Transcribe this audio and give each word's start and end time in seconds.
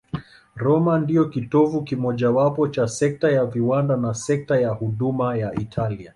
Roma 0.55 0.99
ndiyo 0.99 1.25
kitovu 1.25 1.81
kimojawapo 1.81 2.67
cha 2.67 2.87
sekta 2.87 3.31
ya 3.31 3.45
viwanda 3.45 3.97
na 3.97 4.13
sekta 4.13 4.59
ya 4.59 4.69
huduma 4.69 5.35
ya 5.37 5.53
Italia. 5.55 6.09